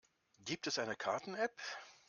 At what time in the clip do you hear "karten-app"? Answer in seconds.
0.95-1.55